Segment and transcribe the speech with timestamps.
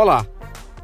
[0.00, 0.24] Olá,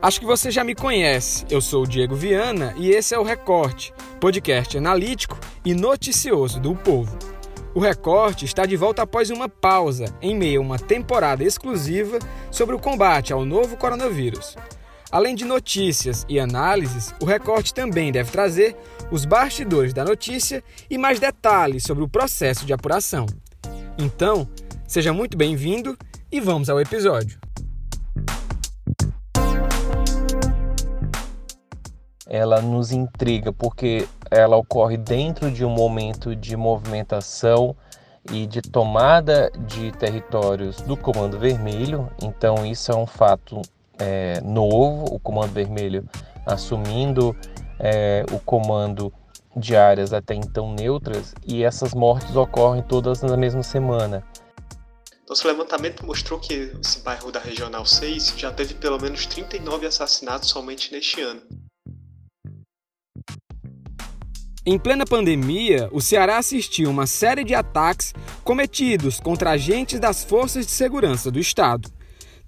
[0.02, 1.46] acho que você já me conhece.
[1.48, 6.74] Eu sou o Diego Viana e esse é o Recorte, podcast analítico e noticioso do
[6.74, 7.16] povo.
[7.77, 12.19] O Recorte está de volta após uma pausa, em meio a uma temporada exclusiva
[12.50, 14.56] sobre o combate ao novo coronavírus.
[15.13, 18.77] Além de notícias e análises, o Recorte também deve trazer
[19.12, 20.60] os bastidores da notícia
[20.91, 23.27] e mais detalhes sobre o processo de apuração.
[23.96, 24.48] Então,
[24.88, 25.96] seja muito bem-vindo
[26.33, 27.43] e vamos ao episódio.
[32.34, 37.77] Ela nos intriga porque ela ocorre dentro de um momento de movimentação
[38.33, 42.10] e de tomada de territórios do Comando Vermelho.
[42.20, 43.62] Então isso é um fato
[44.01, 46.05] é, novo, o Comando Vermelho
[46.45, 47.37] assumindo
[47.79, 49.12] é, o comando
[49.57, 54.27] de áreas até então neutras e essas mortes ocorrem todas na mesma semana.
[55.29, 60.51] Nosso levantamento mostrou que esse bairro da Regional 6 já teve pelo menos 39 assassinatos
[60.51, 61.41] somente neste ano.
[64.67, 70.65] Em plena pandemia, o Ceará assistiu uma série de ataques cometidos contra agentes das forças
[70.65, 71.91] de segurança do Estado.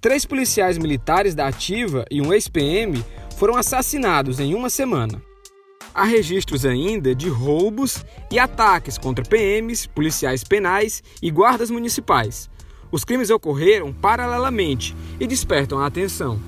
[0.01, 3.05] Três policiais militares da Ativa e um ex-PM
[3.37, 5.21] foram assassinados em uma semana.
[5.93, 12.49] Há registros ainda de roubos e ataques contra PMs, policiais penais e guardas municipais.
[12.91, 16.41] Os crimes ocorreram paralelamente e despertam a atenção.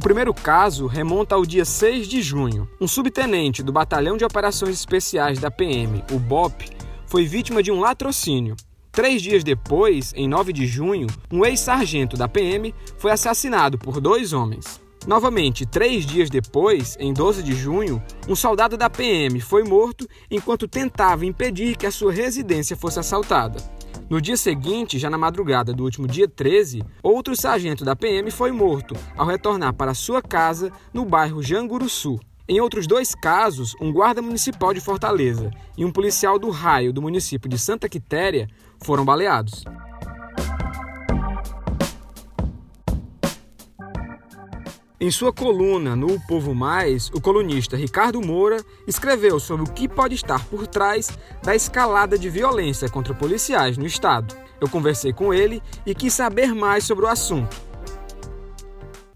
[0.00, 2.66] O primeiro caso remonta ao dia 6 de junho.
[2.80, 6.70] Um subtenente do Batalhão de Operações Especiais da PM, o BOP,
[7.06, 8.56] foi vítima de um latrocínio.
[8.90, 14.32] Três dias depois, em 9 de junho, um ex-sargento da PM foi assassinado por dois
[14.32, 14.80] homens.
[15.06, 20.66] Novamente, três dias depois, em 12 de junho, um soldado da PM foi morto enquanto
[20.66, 23.62] tentava impedir que a sua residência fosse assaltada.
[24.10, 28.50] No dia seguinte, já na madrugada do último dia 13, outro sargento da PM foi
[28.50, 32.18] morto ao retornar para sua casa no bairro Janguruçu.
[32.48, 37.00] Em outros dois casos, um guarda municipal de Fortaleza e um policial do raio do
[37.00, 38.48] município de Santa Quitéria
[38.82, 39.62] foram baleados.
[45.02, 50.14] Em sua coluna no Povo Mais, o colunista Ricardo Moura escreveu sobre o que pode
[50.14, 54.36] estar por trás da escalada de violência contra policiais no estado.
[54.60, 57.56] Eu conversei com ele e quis saber mais sobre o assunto.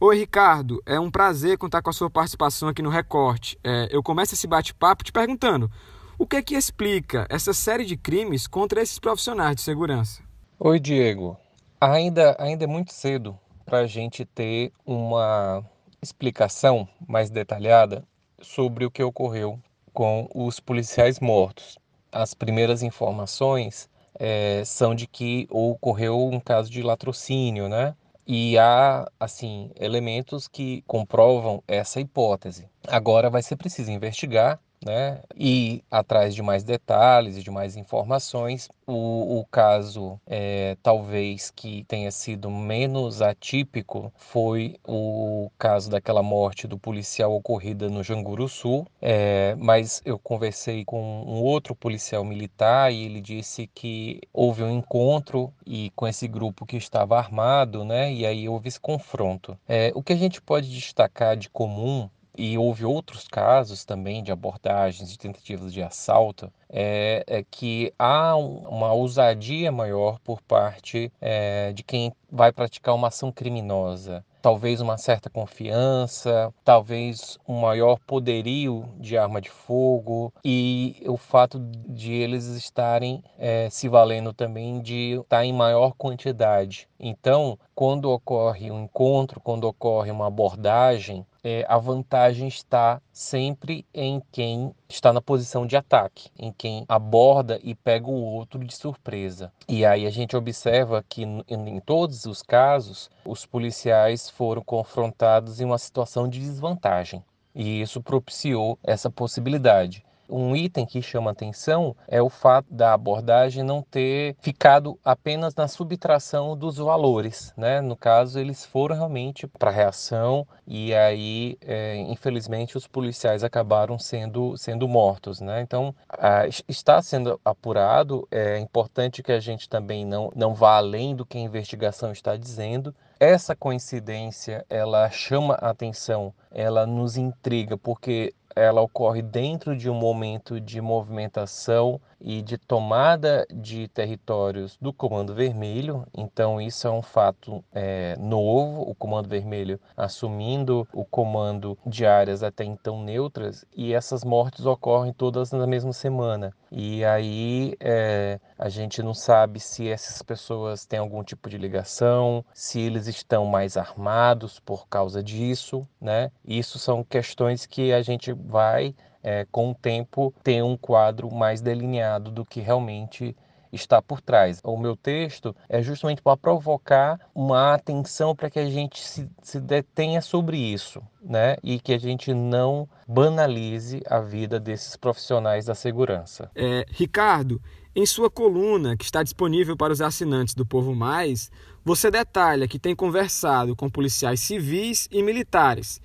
[0.00, 3.59] Oi, Ricardo, é um prazer contar com a sua participação aqui no Recorte.
[3.62, 5.71] É, eu começo esse bate-papo te perguntando:
[6.19, 10.22] o que é que explica essa série de crimes contra esses profissionais de segurança?
[10.59, 11.37] Oi, Diego.
[11.78, 15.62] Ainda, ainda é muito cedo para a gente ter uma
[16.04, 18.04] explicação mais detalhada
[18.41, 19.59] sobre o que ocorreu
[19.92, 21.78] com os policiais mortos.
[22.12, 23.88] As primeiras informações
[24.19, 27.94] é, são de que ocorreu um caso de latrocínio, né?
[28.26, 32.69] E há, assim, elementos que comprovam essa hipótese.
[32.86, 35.21] Agora vai ser preciso investigar né?
[35.37, 41.84] E atrás de mais detalhes e de mais informações, o, o caso é, talvez que
[41.84, 48.87] tenha sido menos atípico foi o caso daquela morte do policial ocorrida no Janguru Sul,
[49.00, 54.78] é, mas eu conversei com um outro policial militar e ele disse que houve um
[54.78, 58.12] encontro e com esse grupo que estava armado, né?
[58.12, 59.59] E aí houve esse confronto.
[59.69, 64.33] É, o que a gente pode destacar de comum e houve outros casos também de
[64.33, 71.72] abordagens, de tentativas de assalto, é, é que há uma ousadia maior por parte é,
[71.72, 74.25] de quem vai praticar uma ação criminosa.
[74.43, 81.59] Talvez uma certa confiança, talvez um maior poderio de arma de fogo e o fato
[81.89, 86.89] de eles estarem é, se valendo também de estar em maior quantidade.
[87.01, 94.22] Então, quando ocorre um encontro, quando ocorre uma abordagem, é, a vantagem está sempre em
[94.32, 99.53] quem está na posição de ataque, em quem aborda e pega o outro de surpresa.
[99.68, 105.65] E aí a gente observa que em todos os casos os policiais foram confrontados em
[105.66, 107.22] uma situação de desvantagem.
[107.54, 110.03] E isso propiciou essa possibilidade.
[110.28, 115.68] Um item que chama atenção é o fato da abordagem não ter ficado apenas na
[115.68, 117.80] subtração dos valores, né?
[117.80, 123.98] No caso, eles foram realmente para a reação e aí, é, infelizmente, os policiais acabaram
[123.98, 125.60] sendo, sendo mortos, né?
[125.60, 131.15] Então, a, está sendo apurado, é importante que a gente também não, não vá além
[131.15, 137.77] do que a investigação está dizendo, essa coincidência ela chama a atenção, ela nos intriga,
[137.77, 144.94] porque ela ocorre dentro de um momento de movimentação e de tomada de territórios do
[144.94, 146.06] Comando Vermelho.
[146.16, 148.80] Então, isso é um fato é, novo.
[148.80, 155.12] O Comando Vermelho assumindo o comando de áreas até então neutras, e essas mortes ocorrem
[155.12, 156.54] todas na mesma semana.
[156.72, 162.44] E aí é, a gente não sabe se essas pessoas têm algum tipo de ligação,
[162.54, 166.32] se eles estão mais armados por causa disso, né?
[166.44, 168.94] Isso são questões que a gente vai
[169.24, 173.34] é, com o tempo, ter um quadro mais delineado do que realmente
[173.72, 174.60] está por trás.
[174.62, 179.59] O meu texto é justamente para provocar uma atenção para que a gente se, se
[179.59, 181.56] detenha sobre isso, né?
[181.62, 186.50] E que a gente não banalize a vida desses profissionais da segurança.
[186.54, 187.60] É, Ricardo,
[187.97, 191.50] em sua coluna, que está disponível para os assinantes do Povo Mais,
[191.84, 196.00] você detalha que tem conversado com policiais civis e militares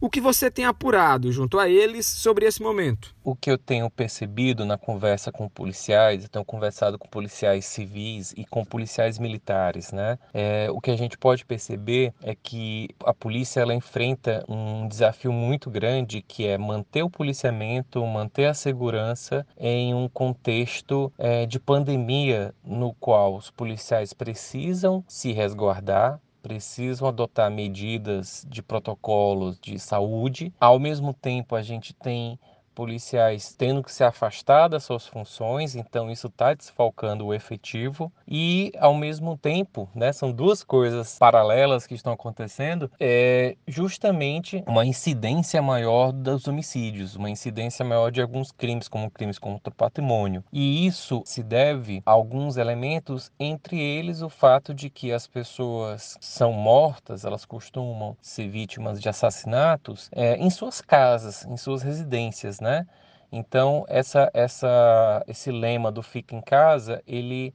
[0.00, 3.14] o que você tem apurado junto a eles sobre esse momento?
[3.22, 8.32] O que eu tenho percebido na conversa com policiais, eu tenho conversado com policiais civis
[8.36, 10.18] e com policiais militares, né?
[10.32, 15.32] É, o que a gente pode perceber é que a polícia ela enfrenta um desafio
[15.32, 21.58] muito grande que é manter o policiamento, manter a segurança em um contexto é, de
[21.58, 30.52] pandemia no qual os policiais precisam se resguardar, precisam adotar medidas de protocolos de saúde.
[30.60, 32.38] Ao mesmo tempo, a gente tem
[32.74, 38.72] policiais tendo que se afastar das suas funções, então isso está desfalcando o efetivo e
[38.78, 45.62] ao mesmo tempo, né, são duas coisas paralelas que estão acontecendo, é justamente uma incidência
[45.62, 50.44] maior dos homicídios, uma incidência maior de alguns crimes, como crimes contra o patrimônio.
[50.52, 56.16] E isso se deve a alguns elementos, entre eles o fato de que as pessoas
[56.20, 62.60] são mortas, elas costumam ser vítimas de assassinatos é, em suas casas, em suas residências,
[62.64, 62.86] né?
[63.30, 67.54] Então, essa, essa, esse lema do fica em casa, ele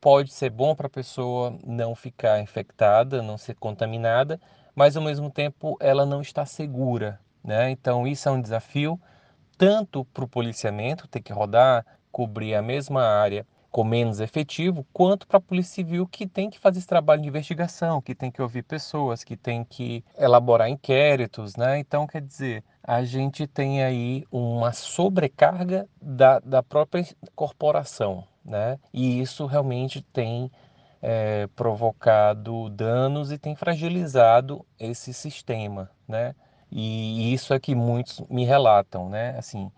[0.00, 4.40] pode ser bom para a pessoa não ficar infectada, não ser contaminada,
[4.74, 7.70] mas ao mesmo tempo ela não está segura, né?
[7.70, 9.00] Então, isso é um desafio
[9.56, 15.26] tanto para o policiamento, ter que rodar, cobrir a mesma área com menos efetivo, quanto
[15.26, 18.42] para a Polícia Civil que tem que fazer esse trabalho de investigação, que tem que
[18.42, 21.78] ouvir pessoas, que tem que elaborar inquéritos, né?
[21.78, 28.78] Então, quer dizer, a gente tem aí uma sobrecarga da, da própria corporação, né?
[28.92, 30.50] E isso realmente tem
[31.00, 36.34] é, provocado danos e tem fragilizado esse sistema, né?
[36.70, 39.36] E isso é que muitos me relatam, né?
[39.36, 39.70] Assim,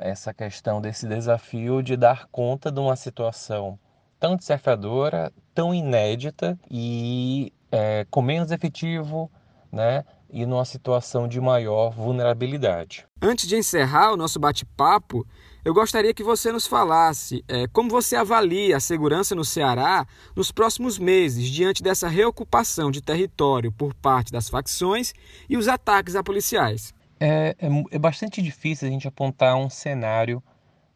[0.00, 3.78] essa questão desse desafio de dar conta de uma situação
[4.18, 9.30] tão desafiadora, tão inédita e é, com menos efetivo,
[9.70, 10.04] né?
[10.30, 13.06] E numa situação de maior vulnerabilidade.
[13.20, 15.26] Antes de encerrar o nosso bate-papo,
[15.64, 20.50] eu gostaria que você nos falasse é, como você avalia a segurança no Ceará nos
[20.50, 25.12] próximos meses, diante dessa reocupação de território por parte das facções
[25.48, 26.94] e os ataques a policiais.
[27.24, 30.42] É, é, é bastante difícil a gente apontar um cenário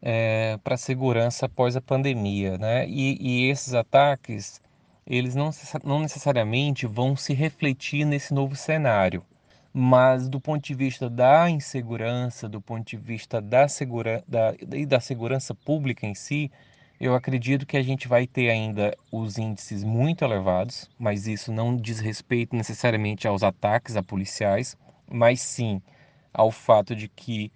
[0.02, 2.84] é, para a segurança após a pandemia, né?
[2.88, 4.60] E, e, esses ataques,
[5.06, 5.50] eles não,
[5.84, 9.22] não necessariamente vão se refletir nesse novo cenário,
[9.72, 14.52] mas do ponto de vista da insegurança, do ponto de vista da, segura, da,
[14.88, 16.50] da segurança pública em si,
[16.98, 21.76] eu acredito que a gente vai ter ainda os índices muito elevados, mas isso não
[21.76, 24.76] diz respeito necessariamente aos ataques a policiais,
[25.08, 25.80] mas sim
[26.36, 27.50] ao fato de que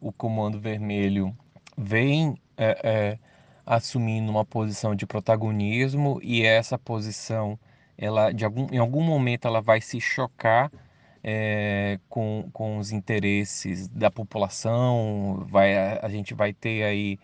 [0.00, 1.36] o Comando Vermelho
[1.76, 3.18] vem é, é,
[3.66, 7.58] assumindo uma posição de protagonismo e essa posição,
[7.96, 10.72] ela de algum, em algum momento, ela vai se chocar
[11.22, 17.18] é, com, com os interesses da população, vai, a, a gente vai ter aí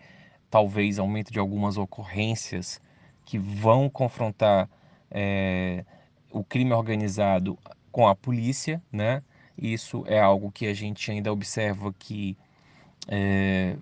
[0.49, 2.79] talvez aumento de algumas ocorrências
[3.25, 4.69] que vão confrontar
[5.09, 5.83] é,
[6.31, 7.57] o crime organizado
[7.91, 9.23] com a polícia, né?
[9.61, 12.37] Isso é algo que a gente ainda observa que
[13.07, 13.75] é,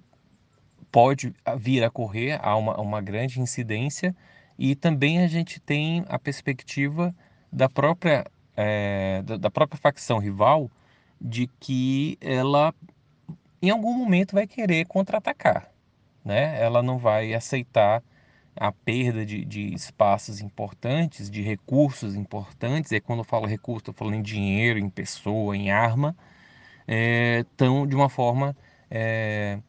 [0.92, 4.16] pode vir a ocorrer, há uma, uma grande incidência,
[4.58, 7.14] e também a gente tem a perspectiva
[7.52, 10.72] da própria, é, da própria facção rival
[11.22, 12.74] de que ela
[13.62, 15.72] em algum momento vai querer contra-atacar,
[16.24, 16.60] né?
[16.62, 18.04] Ela não vai aceitar
[18.60, 23.94] a perda de, de espaços importantes, de recursos importantes, e quando eu falo recurso, estou
[23.94, 26.16] falando em dinheiro, em pessoa, em arma,
[26.88, 28.56] é, tão, de uma forma
[28.90, 29.60] é,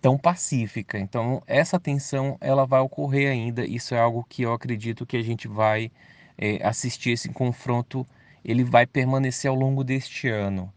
[0.00, 0.98] tão pacífica.
[0.98, 5.22] Então, essa tensão ela vai ocorrer ainda, isso é algo que eu acredito que a
[5.22, 5.90] gente vai
[6.38, 8.06] é, assistir esse confronto,
[8.44, 10.72] ele vai permanecer ao longo deste ano.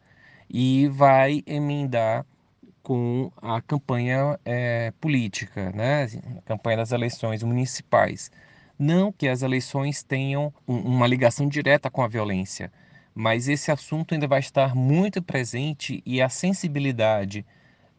[0.50, 2.25] e vai emendar
[2.89, 6.05] com a campanha é, política, né?
[6.39, 8.31] a campanha das eleições municipais.
[8.79, 12.72] Não que as eleições tenham uma ligação direta com a violência,
[13.13, 17.46] mas esse assunto ainda vai estar muito presente e a sensibilidade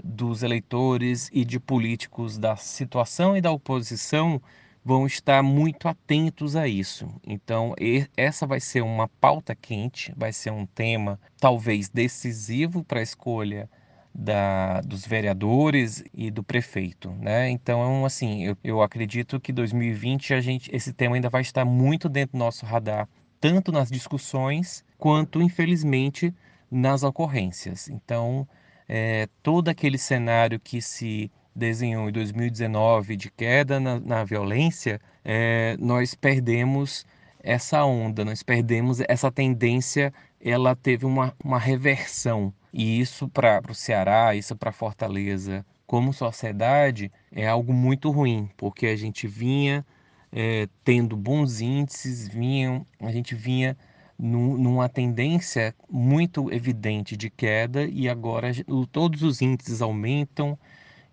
[0.02, 4.42] dos eleitores e de políticos da situação e da oposição
[4.84, 7.06] vão estar muito atentos a isso.
[7.24, 7.76] Então,
[8.16, 13.70] essa vai ser uma pauta quente, vai ser um tema talvez decisivo para a escolha
[14.14, 17.48] da, dos vereadores e do prefeito, né?
[17.50, 22.08] Então, assim, eu, eu acredito que 2020 a gente, esse tema ainda vai estar muito
[22.08, 23.08] dentro do nosso radar,
[23.40, 26.34] tanto nas discussões quanto, infelizmente,
[26.70, 27.88] nas ocorrências.
[27.88, 28.46] Então,
[28.88, 35.76] é, todo aquele cenário que se desenhou em 2019 de queda na, na violência, é,
[35.78, 37.06] nós perdemos
[37.42, 42.52] essa onda, nós perdemos essa tendência, ela teve uma, uma reversão.
[42.72, 48.86] E isso para o Ceará, isso para Fortaleza, como sociedade, é algo muito ruim, porque
[48.86, 49.84] a gente vinha
[50.32, 53.76] é, tendo bons índices, vinha, a gente vinha
[54.18, 58.52] numa tendência muito evidente de queda e agora
[58.92, 60.58] todos os índices aumentam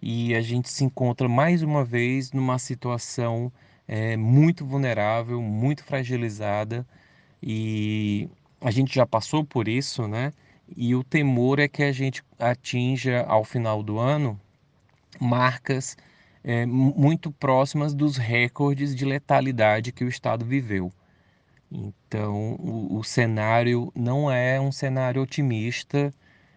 [0.02, 3.52] e a gente se encontra mais uma vez numa situação
[3.88, 6.86] é, muito vulnerável, muito fragilizada
[7.42, 8.30] e
[8.60, 10.34] a gente já passou por isso, né?
[10.76, 14.40] E o temor é que a gente atinja ao final do ano
[15.20, 15.96] marcas
[16.44, 20.92] é, muito próximas dos recordes de letalidade que o Estado viveu.
[21.72, 26.14] Então, o, o cenário não é um cenário otimista,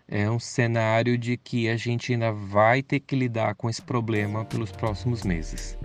[0.07, 4.45] é um cenário de que a gente ainda vai ter que lidar com esse problema
[4.45, 5.77] pelos próximos meses.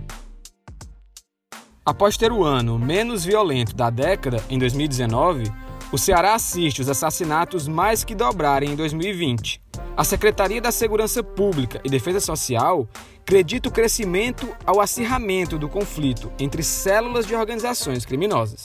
[1.86, 5.44] Após ter o ano menos violento da década, em 2019,
[5.92, 9.62] o Ceará assiste os assassinatos mais que dobrarem em 2020.
[9.96, 12.88] A Secretaria da Segurança Pública e Defesa Social
[13.20, 18.64] acredita o crescimento ao acirramento do conflito entre células de organizações criminosas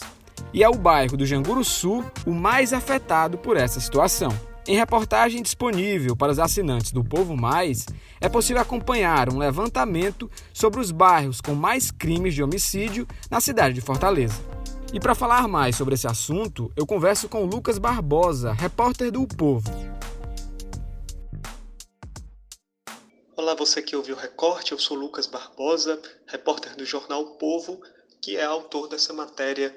[0.51, 4.31] e é o bairro do Janguru Sul o mais afetado por essa situação.
[4.71, 7.85] Em reportagem disponível para os assinantes do Povo Mais,
[8.21, 13.75] é possível acompanhar um levantamento sobre os bairros com mais crimes de homicídio na cidade
[13.75, 14.41] de Fortaleza.
[14.93, 19.69] E para falar mais sobre esse assunto, eu converso com Lucas Barbosa, repórter do Povo.
[23.35, 27.81] Olá, você que ouviu o recorte, eu sou Lucas Barbosa, repórter do jornal Povo
[28.21, 29.75] que é autor dessa matéria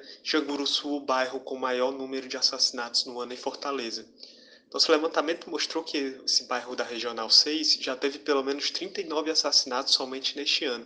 [0.66, 4.06] Sul, o bairro com maior número de assassinatos no ano em Fortaleza.
[4.74, 9.94] Nosso levantamento mostrou que esse bairro da Regional 6 já teve pelo menos 39 assassinatos
[9.94, 10.84] somente neste ano.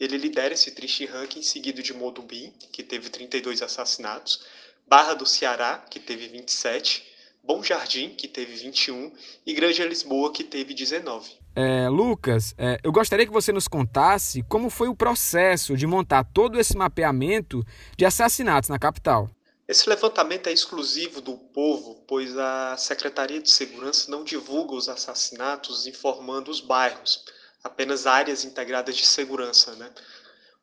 [0.00, 4.44] Ele lidera esse triste ranking seguido de Modubim, que teve 32 assassinatos,
[4.88, 7.04] Barra do Ceará, que teve 27,
[7.44, 9.12] Bom Jardim, que teve 21,
[9.46, 11.30] e Grande Lisboa, que teve 19.
[11.54, 16.24] É, Lucas, é, eu gostaria que você nos contasse como foi o processo de montar
[16.24, 17.64] todo esse mapeamento
[17.96, 19.30] de assassinatos na capital.
[19.66, 25.86] Esse levantamento é exclusivo do povo, pois a Secretaria de Segurança não divulga os assassinatos
[25.86, 27.24] informando os bairros,
[27.62, 29.90] apenas áreas integradas de segurança, né?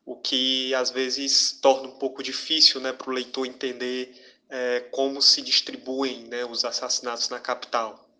[0.04, 4.14] O que às vezes torna um pouco difícil né, para o leitor entender
[4.48, 8.10] é, como se distribuem né, os assassinatos na capital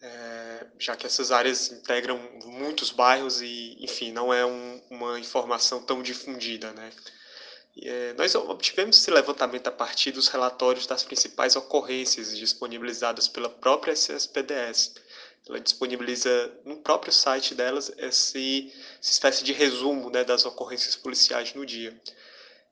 [0.00, 5.82] é, já que essas áreas integram muitos bairros e, enfim, não é um, uma informação
[5.82, 6.90] tão difundida, né?
[7.76, 13.94] É, nós obtivemos esse levantamento a partir dos relatórios das principais ocorrências disponibilizadas pela própria
[13.94, 14.94] CSPDS.
[15.48, 21.54] Ela disponibiliza no próprio site delas esse, essa espécie de resumo né, das ocorrências policiais
[21.54, 21.98] no dia.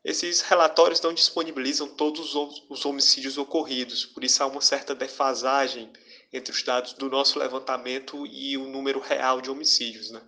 [0.05, 2.35] Esses relatórios não disponibilizam todos
[2.69, 5.91] os homicídios ocorridos, por isso há uma certa defasagem
[6.33, 10.11] entre os dados do nosso levantamento e o número real de homicídios.
[10.11, 10.21] Né?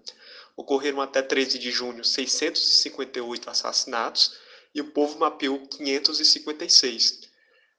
[0.57, 4.39] Ocorreram até 13 de junho 658 assassinatos
[4.75, 7.29] e o povo mapeou 556.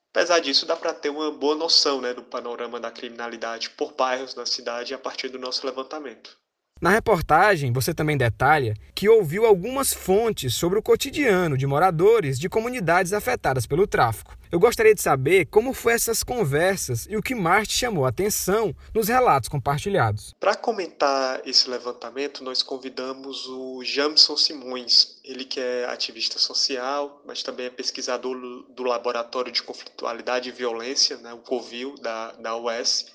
[0.10, 4.36] Apesar disso, dá para ter uma boa noção né, do panorama da criminalidade por bairros
[4.36, 6.38] na cidade a partir do nosso levantamento.
[6.81, 12.50] Na reportagem, você também detalha que ouviu algumas fontes sobre o cotidiano de moradores de
[12.50, 14.35] comunidades afetadas pelo tráfico.
[14.51, 18.09] Eu gostaria de saber como foram essas conversas e o que mais te chamou a
[18.09, 20.33] atenção nos relatos compartilhados.
[20.39, 27.43] Para comentar esse levantamento, nós convidamos o Jamson Simões, ele que é ativista social, mas
[27.43, 28.35] também é pesquisador
[28.69, 33.05] do Laboratório de Conflitualidade e Violência, né, o COVIL, da, da UES,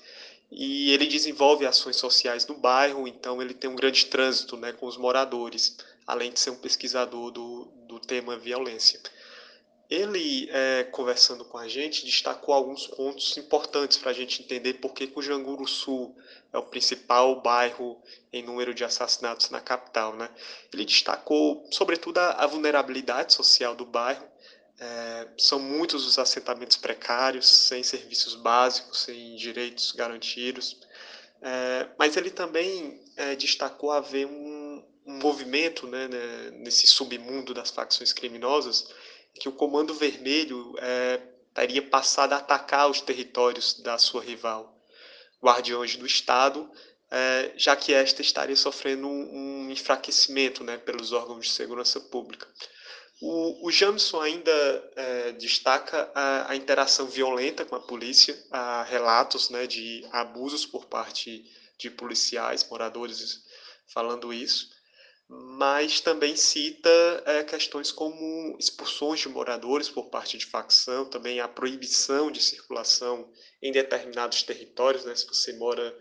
[0.49, 4.85] e ele desenvolve ações sociais no bairro, então ele tem um grande trânsito né, com
[4.85, 8.99] os moradores, além de ser um pesquisador do, do tema violência.
[9.89, 14.93] ele, é, conversando com a gente, destacou alguns pontos importantes para a gente entender por
[14.93, 16.15] que o Janguru Sul
[16.51, 18.01] é o principal bairro
[18.31, 20.13] em número de assassinatos na capital.
[20.15, 20.29] Né?
[20.73, 24.25] Ele destacou, sobretudo, a, a vulnerabilidade social do bairro.
[24.79, 30.79] É, são muitos os assentamentos precários, sem serviços básicos, sem direitos garantidos.
[31.41, 37.69] É, mas ele também é, destacou haver um, um movimento né, né, nesse submundo das
[37.71, 38.87] facções criminosas
[39.39, 41.21] que o Comando Vermelho é,
[41.53, 44.75] teria passado a atacar os territórios da sua rival,
[45.41, 46.69] Guardiões do Estado,
[47.09, 52.47] é, já que esta estaria sofrendo um, um enfraquecimento né, pelos órgãos de segurança pública.
[53.19, 59.49] O, o Jamison ainda é, destaca a, a, interação violenta com a polícia, há relatos
[59.49, 61.43] né, de abusos por parte
[61.79, 63.43] de policiais, moradores
[63.87, 64.69] falando isso
[65.29, 66.89] mas também cita
[67.25, 73.29] é, questões como expulsões de moradores por parte de facção, também a proibição de circulação
[73.61, 75.13] em determinados territórios, né?
[75.15, 75.97] se você mora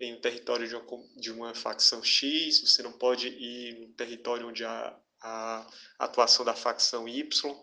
[0.00, 0.84] em um território de uma,
[1.16, 5.66] de uma facção X, você não pode ir no território onde há a
[5.98, 7.54] atuação da facção Y.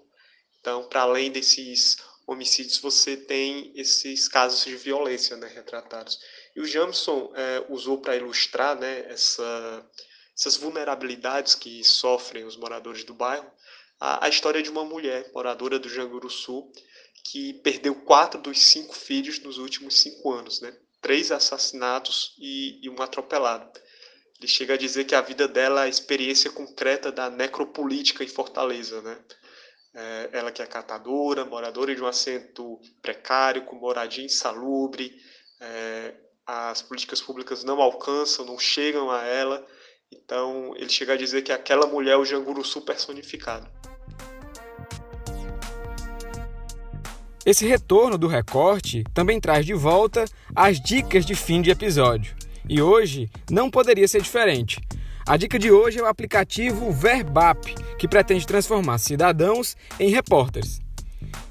[0.60, 6.20] Então, para além desses homicídios, você tem esses casos de violência né, retratados.
[6.56, 9.90] E o Jameson é, usou para ilustrar né, essa
[10.36, 13.50] essas vulnerabilidades que sofrem os moradores do bairro,
[14.00, 16.72] a, a história de uma mulher moradora do Janguru Sul
[17.24, 20.76] que perdeu quatro dos cinco filhos nos últimos cinco anos, né?
[21.02, 23.72] Três assassinatos e, e um atropelado.
[24.44, 28.28] Ele chega a dizer que a vida dela é a experiência concreta da necropolítica em
[28.28, 29.18] Fortaleza, né?
[29.96, 35.16] É, ela que é catadora, moradora de um assento precário, com moradia insalubre,
[35.62, 36.14] é,
[36.46, 39.66] as políticas públicas não alcançam, não chegam a ela,
[40.12, 43.72] então ele chega a dizer que aquela mulher é o Janguruçu personificado.
[47.46, 52.43] Esse retorno do recorte também traz de volta as dicas de fim de episódio.
[52.68, 54.80] E hoje não poderia ser diferente.
[55.28, 60.82] A dica de hoje é o aplicativo Verbap, que pretende transformar cidadãos em repórteres.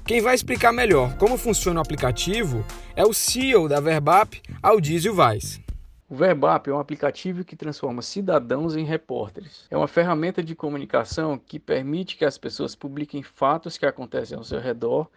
[0.05, 5.61] Quem vai explicar melhor como funciona o aplicativo é o CEO da Verbap, Aldísio Vaz.
[6.09, 9.65] O Verbap é um aplicativo que transforma cidadãos em repórteres.
[9.69, 14.43] É uma ferramenta de comunicação que permite que as pessoas publiquem fatos que acontecem ao
[14.43, 15.07] seu redor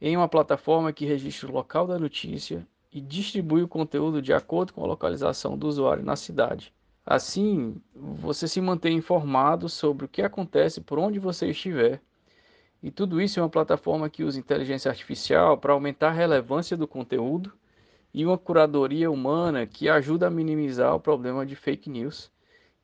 [0.00, 4.72] em uma plataforma que registra o local da notícia e distribui o conteúdo de acordo
[4.72, 6.72] com a localização do usuário na cidade.
[7.04, 12.00] Assim, você se mantém informado sobre o que acontece por onde você estiver.
[12.82, 16.88] E tudo isso é uma plataforma que usa inteligência artificial para aumentar a relevância do
[16.88, 17.52] conteúdo
[18.14, 22.30] e uma curadoria humana que ajuda a minimizar o problema de fake news,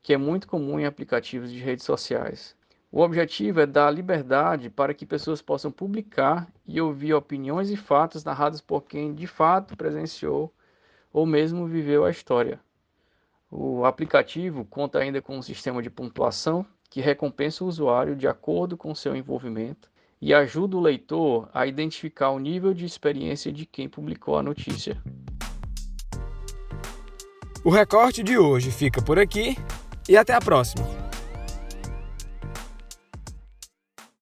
[0.02, 2.54] que é muito comum em aplicativos de redes sociais.
[2.94, 8.22] O objetivo é dar liberdade para que pessoas possam publicar e ouvir opiniões e fatos
[8.22, 10.52] narrados por quem de fato presenciou
[11.10, 12.60] ou mesmo viveu a história.
[13.50, 18.76] O aplicativo conta ainda com um sistema de pontuação que recompensa o usuário de acordo
[18.76, 23.88] com seu envolvimento e ajuda o leitor a identificar o nível de experiência de quem
[23.88, 25.02] publicou a notícia.
[27.64, 29.56] O recorte de hoje fica por aqui
[30.06, 31.01] e até a próxima.